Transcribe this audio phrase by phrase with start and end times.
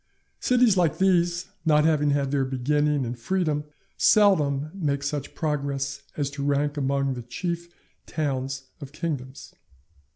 [0.39, 3.65] Cities like these, not having had their beginning in freedom,
[3.97, 7.71] seldom make such progress as to rank among the chief
[8.07, 9.53] towns of kingdoms.